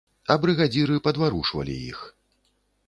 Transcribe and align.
А 0.35 0.37
брыгадзіры 0.45 0.97
падварушвалі 1.09 1.79
іх. 1.93 2.05